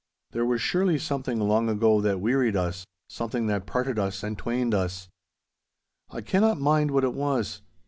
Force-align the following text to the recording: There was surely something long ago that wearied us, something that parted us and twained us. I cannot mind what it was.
There 0.31 0.47
was 0.47 0.63
surely 0.63 0.97
something 0.97 1.39
long 1.39 1.69
ago 1.69 2.01
that 2.01 2.19
wearied 2.19 2.55
us, 2.55 2.87
something 3.07 3.45
that 3.45 3.67
parted 3.67 3.99
us 3.99 4.23
and 4.23 4.35
twained 4.35 4.73
us. 4.73 5.07
I 6.09 6.21
cannot 6.21 6.59
mind 6.59 6.89
what 6.89 7.03
it 7.03 7.13
was. 7.13 7.61